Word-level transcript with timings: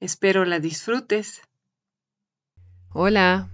Espero 0.00 0.44
la 0.44 0.60
disfrutes. 0.60 1.42
Hola, 2.90 3.50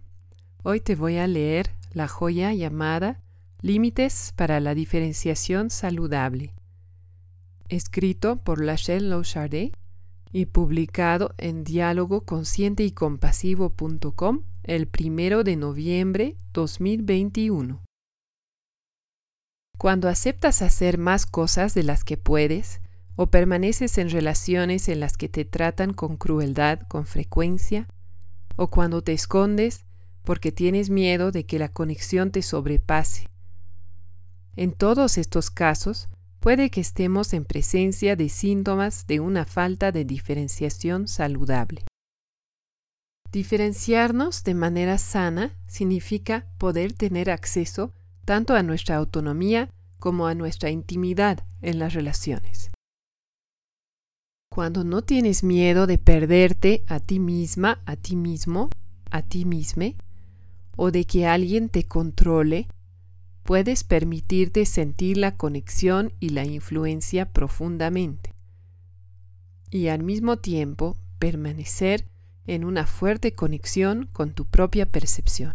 hoy 0.62 0.80
te 0.80 0.94
voy 0.94 1.16
a 1.16 1.26
leer 1.26 1.70
la 1.92 2.06
joya 2.06 2.52
llamada 2.52 3.22
Límites 3.62 4.34
para 4.36 4.60
la 4.60 4.74
diferenciación 4.74 5.70
saludable, 5.70 6.52
escrito 7.70 8.36
por 8.36 8.62
Lachelle 8.62 9.08
Louchardet 9.08 9.74
y 10.32 10.44
publicado 10.44 11.34
en 11.38 11.64
diálogo 11.64 12.26
consciente 12.26 12.84
y 12.84 12.90
compasivo.com 12.90 14.42
el 14.64 14.86
primero 14.86 15.44
de 15.44 15.56
noviembre 15.56 16.36
2021. 16.52 17.82
Cuando 19.78 20.10
aceptas 20.10 20.60
hacer 20.60 20.98
más 20.98 21.24
cosas 21.24 21.72
de 21.72 21.84
las 21.84 22.04
que 22.04 22.18
puedes, 22.18 22.82
o 23.16 23.28
permaneces 23.28 23.98
en 23.98 24.10
relaciones 24.10 24.88
en 24.88 25.00
las 25.00 25.16
que 25.16 25.28
te 25.28 25.44
tratan 25.44 25.92
con 25.92 26.16
crueldad 26.16 26.80
con 26.88 27.06
frecuencia, 27.06 27.86
o 28.56 28.68
cuando 28.68 29.02
te 29.02 29.12
escondes 29.12 29.84
porque 30.22 30.52
tienes 30.52 30.90
miedo 30.90 31.30
de 31.30 31.44
que 31.44 31.58
la 31.58 31.68
conexión 31.68 32.30
te 32.30 32.42
sobrepase. 32.42 33.28
En 34.56 34.72
todos 34.72 35.18
estos 35.18 35.50
casos, 35.50 36.08
puede 36.40 36.70
que 36.70 36.80
estemos 36.80 37.32
en 37.32 37.44
presencia 37.44 38.16
de 38.16 38.28
síntomas 38.28 39.06
de 39.06 39.20
una 39.20 39.44
falta 39.44 39.92
de 39.92 40.04
diferenciación 40.04 41.08
saludable. 41.08 41.84
Diferenciarnos 43.32 44.44
de 44.44 44.54
manera 44.54 44.98
sana 44.98 45.58
significa 45.66 46.46
poder 46.58 46.92
tener 46.92 47.30
acceso 47.30 47.92
tanto 48.24 48.54
a 48.54 48.62
nuestra 48.62 48.96
autonomía 48.96 49.70
como 49.98 50.26
a 50.26 50.34
nuestra 50.34 50.70
intimidad 50.70 51.44
en 51.60 51.78
las 51.78 51.94
relaciones. 51.94 52.70
Cuando 54.54 54.84
no 54.84 55.02
tienes 55.02 55.42
miedo 55.42 55.88
de 55.88 55.98
perderte 55.98 56.84
a 56.86 57.00
ti 57.00 57.18
misma, 57.18 57.82
a 57.86 57.96
ti 57.96 58.14
mismo, 58.14 58.70
a 59.10 59.20
ti 59.20 59.44
misma, 59.44 59.86
o 60.76 60.92
de 60.92 61.06
que 61.06 61.26
alguien 61.26 61.68
te 61.68 61.88
controle, 61.88 62.68
puedes 63.42 63.82
permitirte 63.82 64.64
sentir 64.64 65.16
la 65.16 65.36
conexión 65.36 66.12
y 66.20 66.28
la 66.28 66.44
influencia 66.44 67.32
profundamente. 67.32 68.32
Y 69.72 69.88
al 69.88 70.04
mismo 70.04 70.36
tiempo 70.36 70.96
permanecer 71.18 72.06
en 72.46 72.64
una 72.64 72.86
fuerte 72.86 73.32
conexión 73.32 74.08
con 74.12 74.34
tu 74.34 74.46
propia 74.46 74.86
percepción. 74.86 75.52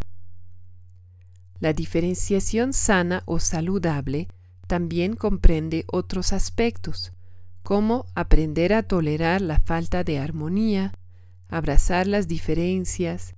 La 1.61 1.71
diferenciación 1.71 2.73
sana 2.73 3.23
o 3.27 3.39
saludable 3.39 4.27
también 4.67 5.15
comprende 5.15 5.85
otros 5.87 6.33
aspectos, 6.33 7.13
cómo 7.69 8.07
aprender 8.15 8.73
a 8.73 8.81
tolerar 8.81 9.41
la 9.41 9.59
falta 9.59 10.03
de 10.03 10.17
armonía, 10.17 10.91
abrazar 11.49 12.07
las 12.07 12.27
diferencias, 12.27 13.35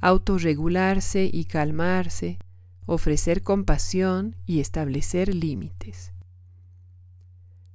autorregularse 0.00 1.28
y 1.30 1.44
calmarse, 1.44 2.38
ofrecer 2.86 3.42
compasión 3.42 4.36
y 4.46 4.60
establecer 4.60 5.34
límites. 5.34 6.14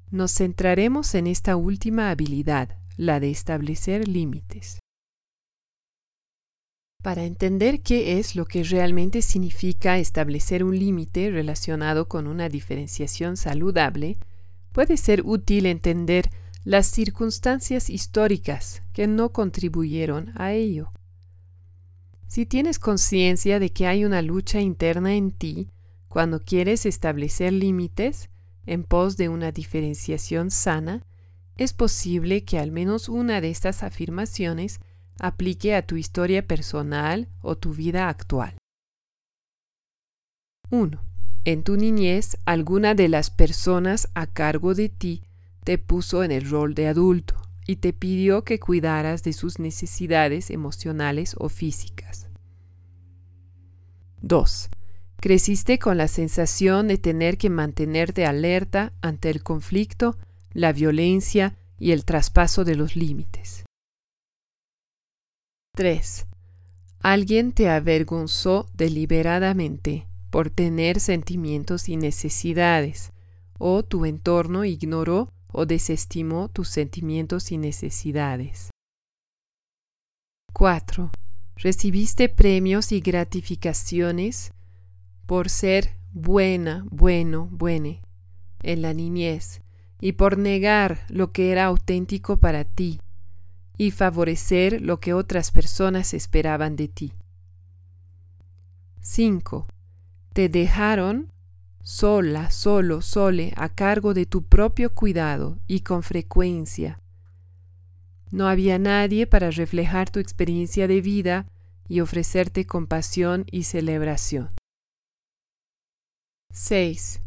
Nos 0.10 0.34
centraremos 0.34 1.14
en 1.14 1.28
esta 1.28 1.56
última 1.56 2.10
habilidad, 2.10 2.76
la 2.98 3.20
de 3.20 3.30
establecer 3.30 4.08
límites. 4.08 4.80
Para 7.04 7.26
entender 7.26 7.84
qué 7.84 8.18
es 8.18 8.36
lo 8.36 8.46
que 8.46 8.64
realmente 8.64 9.22
significa 9.22 10.00
establecer 10.00 10.64
un 10.64 10.80
límite 10.80 11.30
relacionado 11.30 12.08
con 12.08 12.26
una 12.26 12.50
diferenciación 12.50 13.38
saludable, 13.38 14.18
puede 14.72 14.98
ser 14.98 15.24
útil 15.26 15.66
entender 15.66 16.30
las 16.64 16.88
circunstancias 16.88 17.90
históricas 17.90 18.84
que 18.94 19.08
no 19.08 19.32
contribuyeron 19.32 20.32
a 20.36 20.54
ello. 20.54 20.92
Si 22.28 22.46
tienes 22.46 22.78
conciencia 22.78 23.60
de 23.60 23.72
que 23.72 23.88
hay 23.88 24.06
una 24.06 24.22
lucha 24.22 24.62
interna 24.62 25.16
en 25.16 25.32
ti 25.32 25.72
cuando 26.08 26.40
quieres 26.44 26.86
establecer 26.86 27.54
límites 27.54 28.30
en 28.66 28.84
pos 28.84 29.18
de 29.18 29.30
una 29.30 29.52
diferenciación 29.52 30.52
sana, 30.52 31.04
es 31.58 31.74
posible 31.74 32.46
que 32.46 32.60
al 32.60 32.72
menos 32.72 33.10
una 33.10 33.42
de 33.42 33.50
estas 33.50 33.84
afirmaciones 33.84 34.80
aplique 35.20 35.76
a 35.76 35.86
tu 35.86 35.98
historia 35.98 36.48
personal 36.48 37.30
o 37.42 37.58
tu 37.58 37.74
vida 37.74 38.10
actual. 38.10 38.58
1. 40.70 41.09
En 41.46 41.64
tu 41.64 41.78
niñez, 41.78 42.38
alguna 42.46 42.96
de 42.96 43.08
las 43.08 43.30
personas 43.30 44.10
a 44.14 44.28
cargo 44.28 44.76
de 44.76 44.90
ti 44.90 45.24
te 45.64 45.78
puso 45.78 46.24
en 46.24 46.32
el 46.32 46.50
rol 46.50 46.74
de 46.74 46.88
adulto 46.88 47.36
y 47.66 47.78
te 47.78 47.94
pidió 47.94 48.44
que 48.44 48.60
cuidaras 48.60 49.24
de 49.24 49.34
sus 49.34 49.60
necesidades 49.60 50.50
emocionales 50.50 51.36
o 51.38 51.50
físicas. 51.50 52.28
2. 54.22 54.70
Creciste 55.18 55.80
con 55.80 55.98
la 55.98 56.08
sensación 56.08 56.88
de 56.88 56.98
tener 56.98 57.38
que 57.38 57.50
mantenerte 57.50 58.26
alerta 58.26 58.94
ante 59.02 59.30
el 59.30 59.44
conflicto, 59.44 60.18
la 60.52 60.74
violencia 60.74 61.58
y 61.78 61.92
el 61.92 62.06
traspaso 62.06 62.66
de 62.66 62.76
los 62.76 62.96
límites. 62.96 63.64
3. 65.76 66.26
Alguien 67.02 67.54
te 67.54 67.70
avergonzó 67.70 68.68
deliberadamente 68.74 70.09
por 70.30 70.50
tener 70.50 71.00
sentimientos 71.00 71.90
y 71.90 71.98
necesidades, 71.98 73.12
o 73.58 73.84
tu 73.84 74.06
entorno 74.06 74.64
ignoró 74.66 75.34
o 75.52 75.66
desestimó 75.66 76.50
tus 76.50 76.70
sentimientos 76.70 77.52
y 77.52 77.58
necesidades. 77.58 78.70
4. 80.54 81.12
Recibiste 81.56 82.30
premios 82.30 82.92
y 82.92 83.02
gratificaciones 83.02 84.54
por 85.26 85.50
ser 85.50 85.98
buena, 86.12 86.86
bueno, 86.90 87.48
buene 87.52 88.02
en 88.62 88.82
la 88.82 88.94
niñez 88.94 89.62
y 90.02 90.14
por 90.14 90.38
negar 90.38 91.06
lo 91.10 91.32
que 91.32 91.52
era 91.52 91.66
auténtico 91.66 92.40
para 92.40 92.64
ti 92.64 93.02
y 93.78 93.92
favorecer 93.92 94.82
lo 94.82 95.00
que 95.00 95.14
otras 95.14 95.52
personas 95.52 96.14
esperaban 96.14 96.76
de 96.76 96.88
ti. 96.88 97.14
5 99.02 99.68
te 100.40 100.48
dejaron 100.48 101.34
sola, 101.82 102.50
solo, 102.50 103.02
sole, 103.02 103.52
a 103.58 103.68
cargo 103.68 104.14
de 104.14 104.26
tu 104.26 104.44
propio 104.44 104.96
cuidado 104.96 105.60
y 105.68 105.82
con 105.82 106.02
frecuencia. 106.02 107.02
No 108.32 108.48
había 108.48 108.80
nadie 108.80 109.28
para 109.28 109.52
reflejar 109.52 110.10
tu 110.10 110.22
experiencia 110.22 110.88
de 110.88 111.02
vida 111.02 111.46
y 111.90 112.00
ofrecerte 112.00 112.66
compasión 112.66 113.48
y 113.52 113.64
celebración. 113.64 114.52
6. 116.54 117.20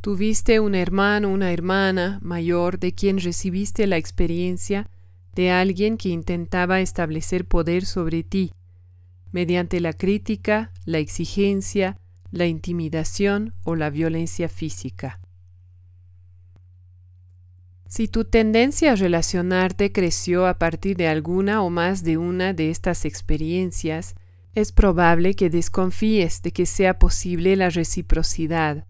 Tuviste 0.00 0.58
un 0.58 0.74
hermano, 0.74 1.28
una 1.28 1.52
hermana 1.52 2.18
mayor 2.22 2.80
de 2.80 2.92
quien 2.92 3.20
recibiste 3.20 3.86
la 3.86 3.98
experiencia 3.98 4.90
de 5.32 5.52
alguien 5.52 5.96
que 5.96 6.08
intentaba 6.08 6.80
establecer 6.80 7.46
poder 7.46 7.86
sobre 7.86 8.24
ti, 8.24 8.50
mediante 9.30 9.78
la 9.78 9.92
crítica, 9.92 10.72
la 10.84 10.98
exigencia, 10.98 11.96
la 12.30 12.46
intimidación 12.46 13.54
o 13.64 13.76
la 13.76 13.90
violencia 13.90 14.48
física. 14.48 15.20
Si 17.88 18.06
tu 18.06 18.24
tendencia 18.26 18.92
a 18.92 18.96
relacionarte 18.96 19.92
creció 19.92 20.46
a 20.46 20.58
partir 20.58 20.96
de 20.98 21.08
alguna 21.08 21.62
o 21.62 21.70
más 21.70 22.04
de 22.04 22.18
una 22.18 22.52
de 22.52 22.70
estas 22.70 23.06
experiencias, 23.06 24.14
es 24.54 24.72
probable 24.72 25.34
que 25.34 25.48
desconfíes 25.48 26.42
de 26.42 26.52
que 26.52 26.66
sea 26.66 26.98
posible 26.98 27.56
la 27.56 27.70
reciprocidad 27.70 28.86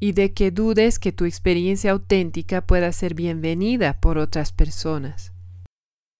y 0.00 0.12
de 0.12 0.32
que 0.32 0.50
dudes 0.50 0.98
que 0.98 1.12
tu 1.12 1.24
experiencia 1.24 1.92
auténtica 1.92 2.66
pueda 2.66 2.90
ser 2.92 3.14
bienvenida 3.14 4.00
por 4.00 4.18
otras 4.18 4.52
personas. 4.52 5.32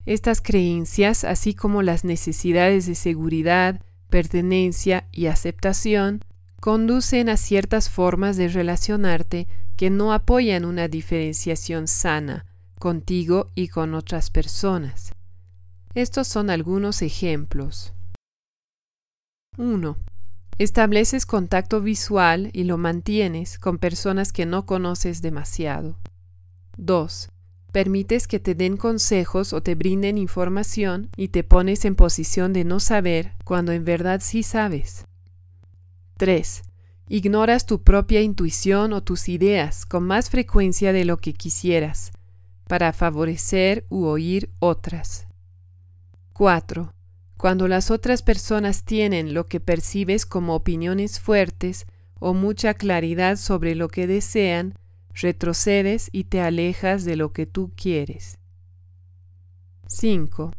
Estas 0.04 0.40
creencias, 0.40 1.24
así 1.24 1.54
como 1.54 1.82
las 1.82 2.04
necesidades 2.04 2.86
de 2.86 2.94
seguridad, 2.94 3.80
pertenencia 4.08 5.08
y 5.10 5.26
aceptación, 5.26 6.24
conducen 6.60 7.28
a 7.28 7.36
ciertas 7.36 7.90
formas 7.90 8.36
de 8.36 8.48
relacionarte 8.48 9.46
que 9.76 9.90
no 9.90 10.12
apoyan 10.12 10.64
una 10.64 10.88
diferenciación 10.88 11.86
sana 11.86 12.46
contigo 12.78 13.50
y 13.54 13.68
con 13.68 13.94
otras 13.94 14.30
personas. 14.30 15.12
Estos 15.94 16.28
son 16.28 16.50
algunos 16.50 17.02
ejemplos. 17.02 17.92
1. 19.56 19.96
Estableces 20.58 21.26
contacto 21.26 21.80
visual 21.80 22.50
y 22.52 22.64
lo 22.64 22.78
mantienes 22.78 23.58
con 23.58 23.78
personas 23.78 24.32
que 24.32 24.46
no 24.46 24.66
conoces 24.66 25.22
demasiado. 25.22 25.96
2. 26.76 27.30
Permites 27.72 28.26
que 28.26 28.40
te 28.40 28.54
den 28.54 28.76
consejos 28.76 29.52
o 29.52 29.62
te 29.62 29.74
brinden 29.74 30.18
información 30.18 31.10
y 31.16 31.28
te 31.28 31.44
pones 31.44 31.84
en 31.84 31.94
posición 31.94 32.52
de 32.52 32.64
no 32.64 32.80
saber 32.80 33.32
cuando 33.44 33.72
en 33.72 33.84
verdad 33.84 34.20
sí 34.22 34.42
sabes. 34.42 35.06
3. 36.16 36.62
Ignoras 37.08 37.66
tu 37.66 37.82
propia 37.82 38.22
intuición 38.22 38.92
o 38.92 39.02
tus 39.02 39.28
ideas 39.28 39.84
con 39.84 40.04
más 40.04 40.30
frecuencia 40.30 40.92
de 40.92 41.04
lo 41.04 41.18
que 41.18 41.34
quisieras, 41.34 42.10
para 42.66 42.92
favorecer 42.92 43.84
u 43.90 44.06
oír 44.06 44.50
otras. 44.58 45.26
4. 46.32 46.92
Cuando 47.36 47.68
las 47.68 47.90
otras 47.90 48.22
personas 48.22 48.84
tienen 48.84 49.34
lo 49.34 49.46
que 49.46 49.60
percibes 49.60 50.24
como 50.24 50.54
opiniones 50.54 51.20
fuertes 51.20 51.86
o 52.18 52.32
mucha 52.32 52.74
claridad 52.74 53.36
sobre 53.36 53.74
lo 53.74 53.88
que 53.88 54.06
desean, 54.06 54.74
retrocedes 55.12 56.08
y 56.12 56.24
te 56.24 56.40
alejas 56.40 57.04
de 57.04 57.16
lo 57.16 57.32
que 57.32 57.46
tú 57.46 57.72
quieres. 57.76 58.38
5. 59.86 60.50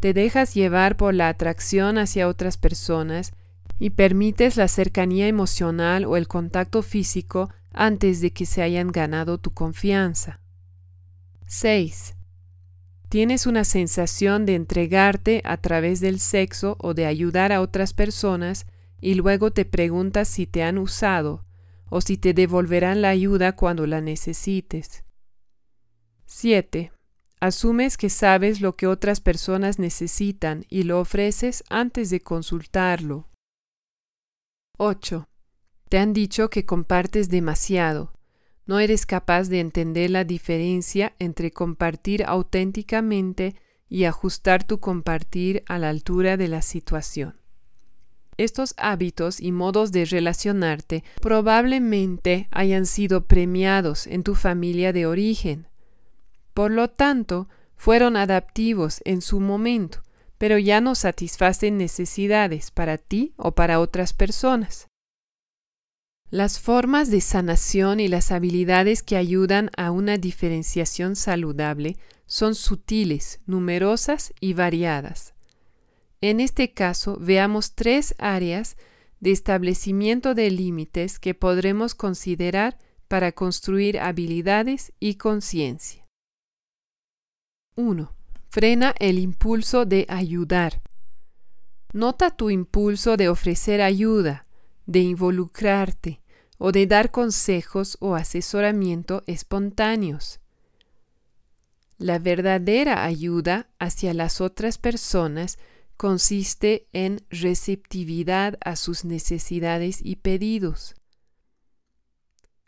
Te 0.00 0.14
dejas 0.14 0.54
llevar 0.54 0.96
por 0.96 1.14
la 1.14 1.28
atracción 1.28 1.98
hacia 1.98 2.26
otras 2.26 2.56
personas 2.56 3.32
y 3.78 3.90
permites 3.90 4.56
la 4.56 4.68
cercanía 4.68 5.26
emocional 5.26 6.04
o 6.04 6.16
el 6.16 6.28
contacto 6.28 6.82
físico 6.82 7.50
antes 7.72 8.20
de 8.20 8.32
que 8.32 8.46
se 8.46 8.62
hayan 8.62 8.88
ganado 8.88 9.38
tu 9.38 9.52
confianza. 9.52 10.40
6. 11.46 12.14
Tienes 13.08 13.46
una 13.46 13.64
sensación 13.64 14.46
de 14.46 14.54
entregarte 14.54 15.40
a 15.44 15.56
través 15.58 16.00
del 16.00 16.18
sexo 16.18 16.76
o 16.80 16.94
de 16.94 17.06
ayudar 17.06 17.52
a 17.52 17.60
otras 17.60 17.92
personas 17.92 18.66
y 19.00 19.14
luego 19.14 19.52
te 19.52 19.64
preguntas 19.64 20.28
si 20.28 20.46
te 20.46 20.62
han 20.62 20.78
usado 20.78 21.44
o 21.90 22.00
si 22.00 22.16
te 22.16 22.32
devolverán 22.34 23.02
la 23.02 23.10
ayuda 23.10 23.54
cuando 23.54 23.86
la 23.86 24.00
necesites. 24.00 25.04
7. 26.26 26.90
Asumes 27.38 27.96
que 27.96 28.08
sabes 28.08 28.60
lo 28.60 28.74
que 28.74 28.86
otras 28.86 29.20
personas 29.20 29.78
necesitan 29.78 30.64
y 30.70 30.84
lo 30.84 30.98
ofreces 30.98 31.62
antes 31.68 32.10
de 32.10 32.20
consultarlo. 32.20 33.28
8. 34.76 35.28
Te 35.88 35.98
han 35.98 36.12
dicho 36.12 36.50
que 36.50 36.66
compartes 36.66 37.28
demasiado. 37.28 38.12
No 38.66 38.80
eres 38.80 39.06
capaz 39.06 39.48
de 39.48 39.60
entender 39.60 40.10
la 40.10 40.24
diferencia 40.24 41.14
entre 41.20 41.52
compartir 41.52 42.24
auténticamente 42.24 43.54
y 43.88 44.04
ajustar 44.04 44.64
tu 44.64 44.80
compartir 44.80 45.62
a 45.66 45.78
la 45.78 45.90
altura 45.90 46.36
de 46.36 46.48
la 46.48 46.60
situación. 46.60 47.36
Estos 48.36 48.74
hábitos 48.76 49.40
y 49.40 49.52
modos 49.52 49.92
de 49.92 50.06
relacionarte 50.06 51.04
probablemente 51.20 52.48
hayan 52.50 52.86
sido 52.86 53.26
premiados 53.26 54.08
en 54.08 54.24
tu 54.24 54.34
familia 54.34 54.92
de 54.92 55.06
origen. 55.06 55.68
Por 56.52 56.72
lo 56.72 56.90
tanto, 56.90 57.48
fueron 57.76 58.16
adaptivos 58.16 59.02
en 59.04 59.20
su 59.20 59.38
momento 59.38 60.02
pero 60.38 60.58
ya 60.58 60.80
no 60.80 60.94
satisfacen 60.94 61.78
necesidades 61.78 62.70
para 62.70 62.98
ti 62.98 63.34
o 63.36 63.52
para 63.52 63.80
otras 63.80 64.12
personas. 64.12 64.88
Las 66.30 66.58
formas 66.58 67.10
de 67.10 67.20
sanación 67.20 68.00
y 68.00 68.08
las 68.08 68.32
habilidades 68.32 69.02
que 69.02 69.16
ayudan 69.16 69.70
a 69.76 69.90
una 69.90 70.18
diferenciación 70.18 71.14
saludable 71.14 71.96
son 72.26 72.54
sutiles, 72.54 73.40
numerosas 73.46 74.32
y 74.40 74.54
variadas. 74.54 75.34
En 76.20 76.40
este 76.40 76.72
caso, 76.72 77.18
veamos 77.20 77.74
tres 77.74 78.14
áreas 78.18 78.76
de 79.20 79.30
establecimiento 79.30 80.34
de 80.34 80.50
límites 80.50 81.18
que 81.18 81.34
podremos 81.34 81.94
considerar 81.94 82.78
para 83.08 83.32
construir 83.32 84.00
habilidades 84.00 84.92
y 84.98 85.14
conciencia. 85.16 86.04
1. 87.76 88.23
Frena 88.54 88.94
el 89.00 89.18
impulso 89.18 89.84
de 89.84 90.06
ayudar. 90.08 90.80
Nota 91.92 92.30
tu 92.30 92.50
impulso 92.50 93.16
de 93.16 93.28
ofrecer 93.28 93.82
ayuda, 93.82 94.46
de 94.86 95.00
involucrarte 95.00 96.20
o 96.58 96.70
de 96.70 96.86
dar 96.86 97.10
consejos 97.10 97.96
o 97.98 98.14
asesoramiento 98.14 99.24
espontáneos. 99.26 100.38
La 101.98 102.20
verdadera 102.20 103.04
ayuda 103.04 103.70
hacia 103.80 104.14
las 104.14 104.40
otras 104.40 104.78
personas 104.78 105.58
consiste 105.96 106.86
en 106.92 107.24
receptividad 107.30 108.56
a 108.64 108.76
sus 108.76 109.04
necesidades 109.04 109.98
y 110.00 110.14
pedidos. 110.14 110.94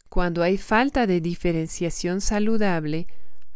Cuando 0.09 0.43
hay 0.43 0.59
falta 0.59 1.07
de 1.07 1.21
diferenciación 1.21 2.21
saludable, 2.21 3.07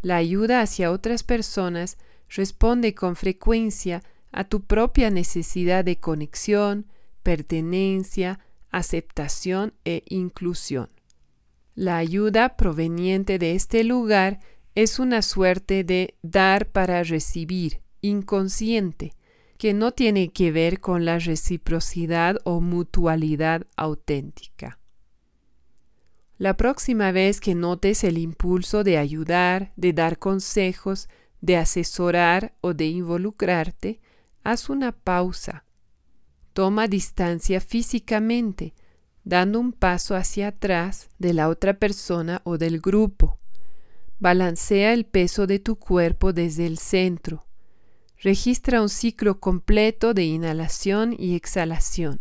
la 0.00 0.14
ayuda 0.14 0.60
hacia 0.60 0.92
otras 0.92 1.24
personas 1.24 1.98
responde 2.30 2.94
con 2.94 3.16
frecuencia 3.16 4.02
a 4.32 4.44
tu 4.44 4.62
propia 4.62 5.10
necesidad 5.10 5.84
de 5.84 5.96
conexión, 5.96 6.86
pertenencia, 7.22 8.40
aceptación 8.70 9.74
e 9.84 10.04
inclusión. 10.08 10.88
La 11.74 11.96
ayuda 11.96 12.56
proveniente 12.56 13.38
de 13.38 13.54
este 13.54 13.84
lugar 13.84 14.40
es 14.74 14.98
una 14.98 15.22
suerte 15.22 15.84
de 15.84 16.14
dar 16.22 16.70
para 16.70 17.02
recibir, 17.02 17.80
inconsciente, 18.00 19.12
que 19.58 19.74
no 19.74 19.92
tiene 19.92 20.32
que 20.32 20.52
ver 20.52 20.80
con 20.80 21.04
la 21.04 21.18
reciprocidad 21.18 22.38
o 22.44 22.60
mutualidad 22.60 23.66
auténtica. 23.76 24.78
La 26.38 26.56
próxima 26.56 27.12
vez 27.12 27.40
que 27.40 27.54
notes 27.54 28.02
el 28.02 28.16
impulso 28.16 28.84
de 28.84 28.96
ayudar, 28.96 29.72
de 29.76 29.92
dar 29.92 30.18
consejos, 30.18 31.10
de 31.40 31.56
asesorar 31.56 32.54
o 32.60 32.74
de 32.74 32.86
involucrarte, 32.86 34.00
haz 34.44 34.68
una 34.68 34.92
pausa. 34.92 35.64
Toma 36.52 36.88
distancia 36.88 37.60
físicamente, 37.60 38.74
dando 39.24 39.60
un 39.60 39.72
paso 39.72 40.16
hacia 40.16 40.48
atrás 40.48 41.08
de 41.18 41.32
la 41.32 41.48
otra 41.48 41.74
persona 41.74 42.42
o 42.44 42.58
del 42.58 42.80
grupo. 42.80 43.38
Balancea 44.18 44.92
el 44.92 45.06
peso 45.06 45.46
de 45.46 45.58
tu 45.58 45.76
cuerpo 45.76 46.32
desde 46.32 46.66
el 46.66 46.78
centro. 46.78 47.46
Registra 48.18 48.82
un 48.82 48.90
ciclo 48.90 49.40
completo 49.40 50.12
de 50.12 50.24
inhalación 50.24 51.16
y 51.18 51.36
exhalación. 51.36 52.20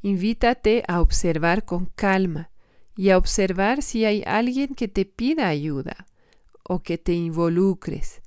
Invítate 0.00 0.84
a 0.88 1.02
observar 1.02 1.64
con 1.64 1.86
calma 1.86 2.50
y 2.96 3.10
a 3.10 3.18
observar 3.18 3.82
si 3.82 4.06
hay 4.06 4.22
alguien 4.26 4.74
que 4.74 4.88
te 4.88 5.04
pida 5.04 5.48
ayuda 5.48 6.06
o 6.68 6.84
que 6.84 6.98
te 6.98 7.14
involucres. 7.14 8.22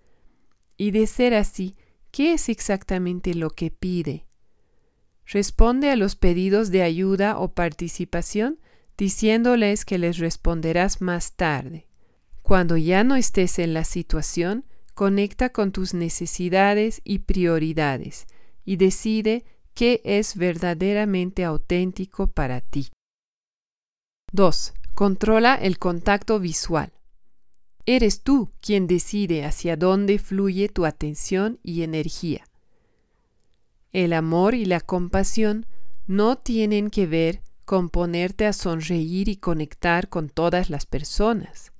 Y 0.75 0.91
de 0.91 1.07
ser 1.07 1.33
así, 1.33 1.75
¿qué 2.11 2.33
es 2.33 2.49
exactamente 2.49 3.33
lo 3.33 3.51
que 3.51 3.71
pide? 3.71 4.25
Responde 5.25 5.89
a 5.89 5.95
los 5.95 6.17
pedidos 6.17 6.71
de 6.71 6.81
ayuda 6.81 7.37
o 7.37 7.53
participación 7.53 8.59
diciéndoles 8.97 9.85
que 9.85 9.97
les 9.97 10.17
responderás 10.17 11.01
más 11.01 11.35
tarde. 11.37 11.87
Cuando 12.41 12.75
ya 12.75 13.03
no 13.03 13.15
estés 13.15 13.59
en 13.59 13.73
la 13.73 13.83
situación, 13.83 14.65
conecta 14.93 15.49
con 15.49 15.71
tus 15.71 15.93
necesidades 15.93 17.01
y 17.03 17.19
prioridades 17.19 18.27
y 18.65 18.75
decide 18.75 19.45
qué 19.73 20.01
es 20.03 20.35
verdaderamente 20.35 21.45
auténtico 21.45 22.27
para 22.27 22.61
ti. 22.61 22.89
2. 24.33 24.73
Controla 24.93 25.55
el 25.55 25.77
contacto 25.77 26.39
visual. 26.39 26.91
Eres 27.85 28.21
tú 28.21 28.51
quien 28.61 28.87
decide 28.87 29.45
hacia 29.45 29.75
dónde 29.75 30.19
fluye 30.19 30.69
tu 30.69 30.85
atención 30.85 31.59
y 31.63 31.83
energía. 31.83 32.45
El 33.91 34.13
amor 34.13 34.55
y 34.55 34.65
la 34.65 34.79
compasión 34.79 35.65
no 36.07 36.37
tienen 36.37 36.89
que 36.89 37.07
ver 37.07 37.41
con 37.65 37.89
ponerte 37.89 38.45
a 38.45 38.53
sonreír 38.53 39.29
y 39.29 39.37
conectar 39.37 40.09
con 40.09 40.29
todas 40.29 40.69
las 40.69 40.85
personas. 40.85 41.71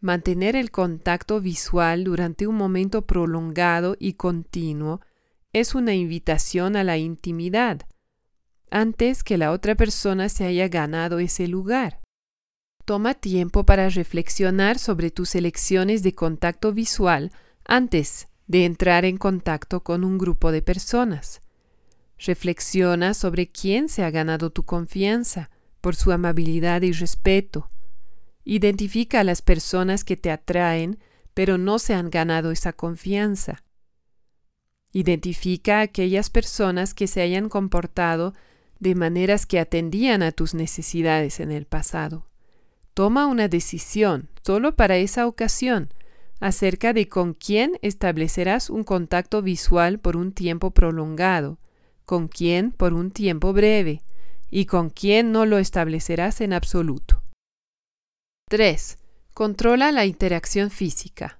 Mantener 0.00 0.56
el 0.56 0.70
contacto 0.70 1.40
visual 1.40 2.04
durante 2.04 2.46
un 2.46 2.56
momento 2.56 3.02
prolongado 3.02 3.96
y 3.98 4.14
continuo 4.14 5.00
es 5.52 5.74
una 5.74 5.94
invitación 5.94 6.76
a 6.76 6.84
la 6.84 6.96
intimidad, 6.96 7.82
antes 8.70 9.24
que 9.24 9.36
la 9.36 9.50
otra 9.50 9.74
persona 9.74 10.28
se 10.28 10.46
haya 10.46 10.68
ganado 10.68 11.18
ese 11.18 11.48
lugar. 11.48 12.00
Toma 12.90 13.14
tiempo 13.14 13.62
para 13.62 13.88
reflexionar 13.88 14.76
sobre 14.76 15.12
tus 15.12 15.36
elecciones 15.36 16.02
de 16.02 16.12
contacto 16.12 16.72
visual 16.72 17.30
antes 17.64 18.26
de 18.48 18.64
entrar 18.64 19.04
en 19.04 19.16
contacto 19.16 19.84
con 19.84 20.02
un 20.02 20.18
grupo 20.18 20.50
de 20.50 20.60
personas. 20.60 21.40
Reflexiona 22.18 23.14
sobre 23.14 23.46
quién 23.46 23.88
se 23.88 24.02
ha 24.02 24.10
ganado 24.10 24.50
tu 24.50 24.64
confianza 24.64 25.50
por 25.80 25.94
su 25.94 26.10
amabilidad 26.10 26.82
y 26.82 26.90
respeto. 26.90 27.70
Identifica 28.42 29.20
a 29.20 29.24
las 29.24 29.40
personas 29.40 30.02
que 30.02 30.16
te 30.16 30.32
atraen, 30.32 30.98
pero 31.32 31.58
no 31.58 31.78
se 31.78 31.94
han 31.94 32.10
ganado 32.10 32.50
esa 32.50 32.72
confianza. 32.72 33.62
Identifica 34.92 35.78
a 35.78 35.82
aquellas 35.82 36.28
personas 36.28 36.92
que 36.92 37.06
se 37.06 37.22
hayan 37.22 37.50
comportado 37.50 38.34
de 38.80 38.96
maneras 38.96 39.46
que 39.46 39.60
atendían 39.60 40.24
a 40.24 40.32
tus 40.32 40.54
necesidades 40.54 41.38
en 41.38 41.52
el 41.52 41.66
pasado. 41.66 42.26
Toma 42.94 43.26
una 43.26 43.48
decisión 43.48 44.28
solo 44.44 44.74
para 44.74 44.96
esa 44.96 45.26
ocasión 45.26 45.92
acerca 46.40 46.92
de 46.92 47.08
con 47.08 47.34
quién 47.34 47.78
establecerás 47.82 48.70
un 48.70 48.82
contacto 48.82 49.42
visual 49.42 50.00
por 50.00 50.16
un 50.16 50.32
tiempo 50.32 50.70
prolongado, 50.70 51.58
con 52.04 52.28
quién 52.28 52.72
por 52.72 52.94
un 52.94 53.10
tiempo 53.10 53.52
breve 53.52 54.02
y 54.50 54.64
con 54.64 54.90
quién 54.90 55.32
no 55.32 55.46
lo 55.46 55.58
establecerás 55.58 56.40
en 56.40 56.52
absoluto. 56.52 57.22
3. 58.48 58.98
Controla 59.32 59.92
la 59.92 60.06
interacción 60.06 60.70
física. 60.70 61.38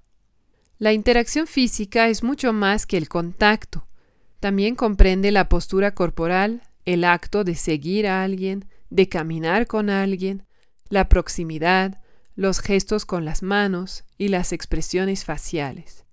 La 0.77 0.93
interacción 0.93 1.45
física 1.45 2.07
es 2.07 2.23
mucho 2.23 2.53
más 2.53 2.85
que 2.85 2.97
el 2.97 3.09
contacto. 3.09 3.85
También 4.39 4.75
comprende 4.75 5.31
la 5.31 5.49
postura 5.49 5.93
corporal, 5.93 6.63
el 6.85 7.03
acto 7.03 7.43
de 7.43 7.55
seguir 7.55 8.07
a 8.07 8.23
alguien, 8.23 8.65
de 8.89 9.09
caminar 9.09 9.67
con 9.67 9.89
alguien, 9.89 10.43
la 10.91 11.07
proximidad, 11.07 12.01
los 12.35 12.59
gestos 12.59 13.05
con 13.05 13.25
las 13.25 13.41
manos 13.41 14.03
y 14.17 14.27
las 14.27 14.51
expresiones 14.51 15.25
faciales. 15.25 16.05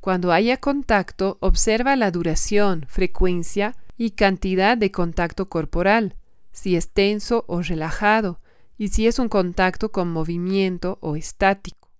Cuando 0.00 0.32
haya 0.32 0.56
contacto, 0.56 1.36
observa 1.40 1.94
la 1.96 2.10
duración, 2.10 2.86
frecuencia 2.88 3.76
y 3.98 4.12
cantidad 4.12 4.78
de 4.78 4.90
contacto 4.90 5.50
corporal, 5.50 6.16
si 6.50 6.76
es 6.76 6.90
tenso 6.90 7.44
o 7.46 7.60
relajado, 7.60 8.40
y 8.78 8.88
si 8.88 9.06
es 9.06 9.18
un 9.18 9.28
contacto 9.28 9.92
con 9.92 10.10
movimiento 10.10 10.98
o 11.02 11.14
estático. 11.16 11.92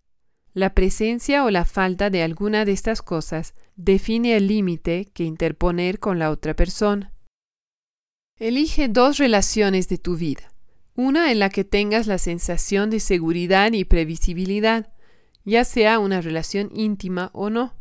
La 0.55 0.75
presencia 0.75 1.45
o 1.45 1.51
la 1.51 1.67
falta 1.67 2.09
de 2.09 2.23
alguna 2.23 2.65
de 2.65 2.73
estas 2.73 3.03
cosas 3.03 3.55
define 3.77 4.37
el 4.37 4.47
límite 4.47 5.11
que 5.13 5.25
interponer 5.25 5.99
con 5.99 6.19
la 6.19 6.31
otra 6.31 6.57
persona. 6.57 7.13
Elige 8.39 8.89
dos 8.89 9.19
relaciones 9.19 9.89
de 9.91 9.99
tu 9.99 10.17
vida 10.17 10.51
una 10.95 11.31
en 11.31 11.39
la 11.39 11.51
que 11.51 11.65
tengas 11.65 12.07
la 12.07 12.19
sensación 12.19 12.91
de 12.91 13.01
seguridad 13.01 13.73
y 13.73 13.85
previsibilidad, 13.85 14.93
ya 15.45 15.65
sea 15.65 15.99
una 15.99 16.21
relación 16.21 16.71
íntima 16.75 17.31
o 17.33 17.51
no, 17.51 17.75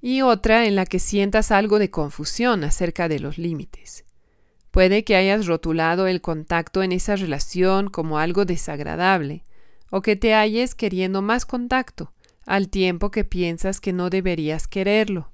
y 0.00 0.22
otra 0.22 0.66
en 0.66 0.74
la 0.74 0.86
que 0.86 0.98
sientas 0.98 1.50
algo 1.50 1.78
de 1.78 1.90
confusión 1.90 2.64
acerca 2.64 3.08
de 3.08 3.20
los 3.20 3.38
límites. 3.38 4.04
Puede 4.70 5.04
que 5.04 5.16
hayas 5.16 5.46
rotulado 5.46 6.06
el 6.06 6.20
contacto 6.20 6.82
en 6.82 6.92
esa 6.92 7.16
relación 7.16 7.88
como 7.88 8.18
algo 8.18 8.44
desagradable, 8.44 9.44
o 9.90 10.00
que 10.00 10.16
te 10.16 10.34
halles 10.34 10.74
queriendo 10.74 11.20
más 11.20 11.44
contacto, 11.44 12.12
al 12.46 12.68
tiempo 12.68 13.10
que 13.10 13.24
piensas 13.24 13.80
que 13.80 13.92
no 13.92 14.10
deberías 14.10 14.66
quererlo. 14.66 15.30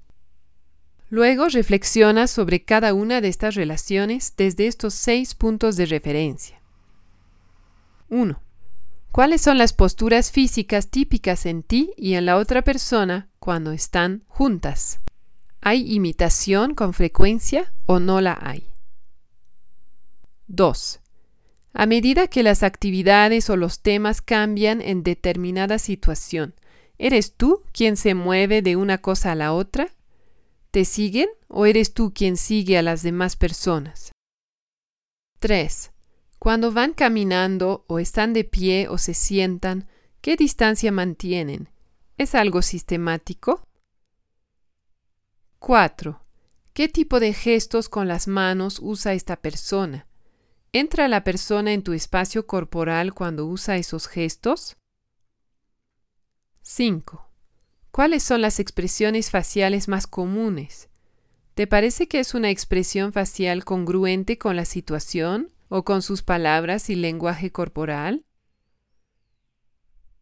Luego 1.09 1.47
reflexiona 1.47 2.27
sobre 2.27 2.63
cada 2.63 2.93
una 2.93 3.21
de 3.21 3.29
estas 3.29 3.55
relaciones 3.55 4.33
desde 4.37 4.67
estos 4.67 4.93
seis 4.93 5.33
puntos 5.33 5.75
de 5.75 5.87
referencia. 5.87 6.61
1. 8.09 8.41
¿Cuáles 9.11 9.41
son 9.41 9.57
las 9.57 9.73
posturas 9.73 10.31
físicas 10.31 10.89
típicas 10.89 11.45
en 11.45 11.63
ti 11.63 11.93
y 11.97 12.13
en 12.13 12.25
la 12.25 12.37
otra 12.37 12.61
persona 12.61 13.29
cuando 13.39 13.71
están 13.71 14.23
juntas? 14.27 14.99
¿Hay 15.61 15.93
imitación 15.93 16.75
con 16.75 16.93
frecuencia 16.93 17.73
o 17.85 17.99
no 17.99 18.21
la 18.21 18.37
hay? 18.41 18.69
2. 20.47 20.99
A 21.73 21.85
medida 21.85 22.27
que 22.27 22.43
las 22.43 22.63
actividades 22.63 23.49
o 23.49 23.55
los 23.55 23.81
temas 23.81 24.21
cambian 24.21 24.81
en 24.81 25.03
determinada 25.03 25.79
situación, 25.79 26.55
¿eres 26.97 27.33
tú 27.33 27.63
quien 27.71 27.97
se 27.97 28.15
mueve 28.15 28.61
de 28.61 28.75
una 28.75 28.99
cosa 28.99 29.31
a 29.31 29.35
la 29.35 29.53
otra? 29.53 29.93
¿Te 30.71 30.85
siguen 30.85 31.29
o 31.47 31.65
eres 31.65 31.93
tú 31.93 32.13
quien 32.13 32.37
sigue 32.37 32.77
a 32.77 32.81
las 32.81 33.01
demás 33.03 33.35
personas? 33.35 34.11
3. 35.39 35.91
Cuando 36.39 36.71
van 36.71 36.93
caminando 36.93 37.83
o 37.87 37.99
están 37.99 38.31
de 38.31 38.45
pie 38.45 38.87
o 38.87 38.97
se 38.97 39.13
sientan, 39.13 39.89
¿qué 40.21 40.37
distancia 40.37 40.89
mantienen? 40.89 41.67
¿Es 42.17 42.33
algo 42.33 42.61
sistemático? 42.61 43.61
4. 45.59 46.23
¿Qué 46.71 46.87
tipo 46.87 47.19
de 47.19 47.33
gestos 47.33 47.89
con 47.89 48.07
las 48.07 48.29
manos 48.29 48.79
usa 48.81 49.11
esta 49.11 49.35
persona? 49.35 50.07
¿Entra 50.71 51.09
la 51.09 51.25
persona 51.25 51.73
en 51.73 51.83
tu 51.83 51.91
espacio 51.91 52.47
corporal 52.47 53.13
cuando 53.13 53.45
usa 53.45 53.75
esos 53.75 54.07
gestos? 54.07 54.77
5. 56.61 57.29
¿Cuáles 57.91 58.23
son 58.23 58.41
las 58.41 58.61
expresiones 58.61 59.29
faciales 59.29 59.89
más 59.89 60.07
comunes? 60.07 60.87
¿Te 61.53 61.67
parece 61.67 62.07
que 62.07 62.21
es 62.21 62.33
una 62.33 62.49
expresión 62.49 63.11
facial 63.11 63.65
congruente 63.65 64.37
con 64.37 64.55
la 64.55 64.63
situación 64.63 65.51
o 65.69 65.85
con 65.85 66.01
sus 66.01 66.23
palabras 66.23 66.89
y 66.89 66.95
lenguaje 66.95 67.51
corporal? 67.51 68.25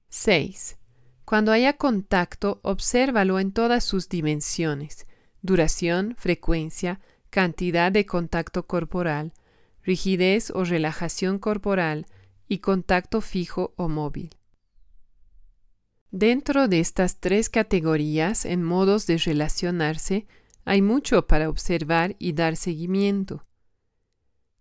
6. 0.10 0.78
Cuando 1.26 1.52
haya 1.52 1.74
contacto, 1.74 2.60
obsérvalo 2.64 3.40
en 3.40 3.52
todas 3.52 3.84
sus 3.84 4.08
dimensiones, 4.08 5.08
duración, 5.42 6.16
frecuencia, 6.18 7.02
cantidad 7.30 7.92
de 7.92 8.06
contacto 8.06 8.68
corporal, 8.68 9.34
rigidez 9.84 10.52
o 10.52 10.64
relajación 10.64 11.40
corporal 11.40 12.06
y 12.48 12.60
contacto 12.60 13.22
fijo 13.22 13.74
o 13.78 13.90
móvil. 13.90 14.30
Dentro 16.12 16.68
de 16.68 16.80
estas 16.80 17.20
tres 17.20 17.50
categorías 17.50 18.46
en 18.46 18.64
modos 18.64 19.08
de 19.08 19.18
relacionarse, 19.18 20.26
hay 20.64 20.82
mucho 20.82 21.28
para 21.28 21.50
observar 21.50 22.16
y 22.20 22.34
dar 22.34 22.56
seguimiento. 22.56 23.46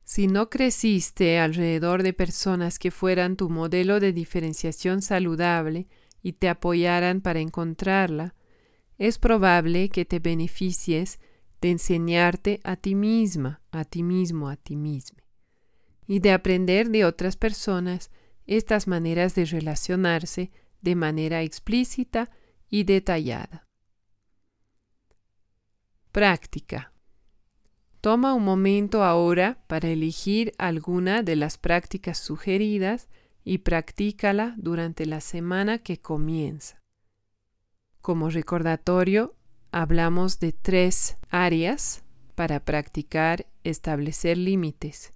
Si 0.07 0.29
no 0.29 0.51
creciste 0.51 1.41
alrededor 1.41 2.05
de 2.05 2.13
personas 2.13 2.79
que 2.79 2.93
fueran 2.93 3.35
tu 3.35 3.51
modelo 3.51 3.99
de 3.99 4.13
diferenciación 4.13 5.03
saludable 5.03 5.89
y 6.23 6.35
te 6.35 6.49
apoyaran 6.49 7.21
para 7.21 7.41
encontrarla, 7.41 8.37
es 8.99 9.19
probable 9.19 9.89
que 9.89 10.05
te 10.05 10.21
beneficies 10.21 11.19
de 11.61 11.73
enseñarte 11.73 12.61
a 12.63 12.77
ti 12.77 12.95
misma, 12.95 13.63
a 13.73 13.85
ti 13.85 14.05
mismo, 14.05 14.49
a 14.49 14.55
ti 14.55 14.77
misma, 14.77 15.25
y 16.07 16.21
de 16.21 16.31
aprender 16.31 16.89
de 16.91 17.05
otras 17.05 17.37
personas 17.37 18.13
estas 18.47 18.87
maneras 18.87 19.35
de 19.35 19.45
relacionarse 19.45 20.53
de 20.83 20.95
manera 20.95 21.43
explícita 21.43 22.31
y 22.71 22.85
detallada. 22.85 23.67
Práctica. 26.13 26.93
Toma 28.01 28.35
un 28.35 28.45
momento 28.45 29.03
ahora 29.03 29.59
para 29.67 29.89
elegir 29.89 30.53
alguna 30.59 31.23
de 31.23 31.37
las 31.37 31.59
prácticas 31.59 32.19
sugeridas 32.19 33.09
y 33.45 33.59
practícala 33.59 34.55
durante 34.59 35.07
la 35.07 35.21
semana 35.21 35.79
que 35.79 35.99
comienza. 35.99 36.83
Como 38.01 38.31
recordatorio, 38.31 39.35
hablamos 39.73 40.39
de 40.39 40.53
tres 40.53 41.17
áreas 41.31 42.05
para 42.35 42.65
practicar 42.65 43.47
establecer 43.65 44.39
límites. 44.39 45.13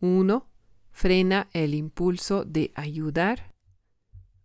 1. 0.00 0.46
Frena 0.90 1.48
el 1.52 1.74
impulso 1.74 2.44
de 2.44 2.72
ayudar. 2.74 3.52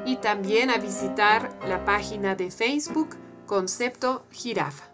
y 0.06 0.16
también 0.16 0.70
a 0.70 0.78
visitar 0.78 1.58
la 1.66 1.84
página 1.84 2.34
de 2.34 2.50
Facebook 2.50 3.16
Concepto 3.46 4.24
Jirafa. 4.30 4.84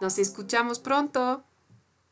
Nos 0.00 0.18
escuchamos 0.18 0.78
pronto. 0.78 1.44